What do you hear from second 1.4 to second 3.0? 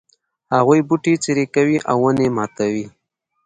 کوي او ونې ماتوي